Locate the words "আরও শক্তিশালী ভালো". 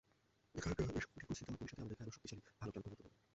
2.03-2.71